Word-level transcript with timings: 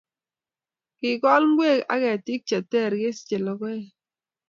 kikool 0.99 1.43
ngwek 1.51 1.79
ak 1.93 2.01
ketik 2.03 2.41
cheteer 2.49 2.91
chesichei 3.01 3.43
lokoek 3.45 3.83